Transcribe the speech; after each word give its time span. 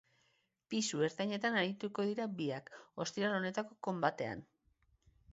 Pisu 0.73 1.01
ertainetan 1.07 1.57
arituko 1.59 2.05
dira 2.11 2.25
biak 2.39 2.71
ostiral 3.05 3.35
honetako 3.41 3.77
konbatean. 3.89 4.41